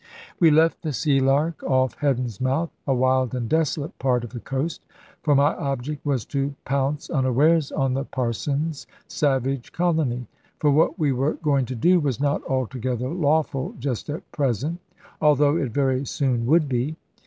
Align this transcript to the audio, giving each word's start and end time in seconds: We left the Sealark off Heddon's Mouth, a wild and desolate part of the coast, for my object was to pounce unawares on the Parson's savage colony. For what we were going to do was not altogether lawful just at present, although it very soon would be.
We 0.39 0.49
left 0.49 0.81
the 0.81 0.93
Sealark 0.93 1.61
off 1.61 1.93
Heddon's 1.99 2.41
Mouth, 2.41 2.71
a 2.87 2.95
wild 2.95 3.35
and 3.35 3.47
desolate 3.47 3.99
part 3.99 4.23
of 4.23 4.31
the 4.31 4.39
coast, 4.39 4.83
for 5.21 5.35
my 5.35 5.53
object 5.55 6.03
was 6.03 6.25
to 6.25 6.55
pounce 6.65 7.11
unawares 7.11 7.71
on 7.71 7.93
the 7.93 8.03
Parson's 8.03 8.87
savage 9.07 9.71
colony. 9.71 10.25
For 10.57 10.71
what 10.71 10.97
we 10.97 11.11
were 11.11 11.33
going 11.33 11.65
to 11.65 11.75
do 11.75 11.99
was 11.99 12.19
not 12.19 12.41
altogether 12.49 13.09
lawful 13.09 13.75
just 13.77 14.09
at 14.09 14.31
present, 14.31 14.79
although 15.21 15.55
it 15.55 15.69
very 15.71 16.03
soon 16.03 16.47
would 16.47 16.67
be. 16.67 16.95